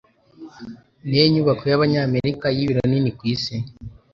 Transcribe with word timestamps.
Niyihe 1.05 1.25
nyubako 1.33 1.63
y'Abanyamerika 1.71 2.45
y'ibiro 2.57 2.83
nini 2.87 3.11
kwisi? 3.17 3.55